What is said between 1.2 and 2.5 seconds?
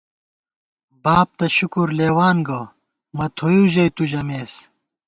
تہ شکر لېوان